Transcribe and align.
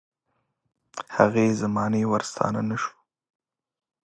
هغې 1.17 1.45
زمانې 1.61 2.03
ورستانه 2.11 2.61
نه 2.69 2.75
شو. 2.81 2.93